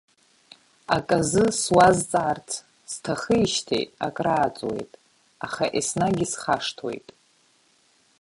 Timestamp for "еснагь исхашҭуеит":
5.79-7.07